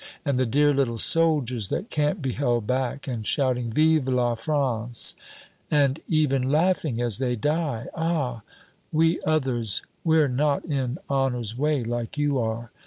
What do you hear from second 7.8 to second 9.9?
Ah! we others,